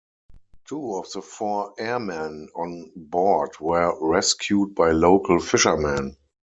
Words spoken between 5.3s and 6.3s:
fishermen.